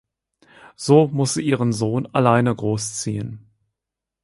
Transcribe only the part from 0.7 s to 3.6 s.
So muss sie ihren Sohn alleine großziehen.